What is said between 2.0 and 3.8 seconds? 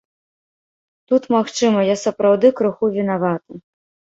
сапраўды крыху вінаваты.